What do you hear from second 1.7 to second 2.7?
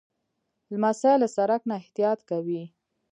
احتیاط کوي.